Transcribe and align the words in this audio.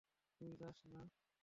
তুই 0.41 0.51
যাস 0.55 0.77
না। 0.85 1.01